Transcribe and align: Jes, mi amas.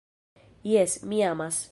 Jes, 0.71 0.97
mi 1.03 1.21
amas. 1.31 1.61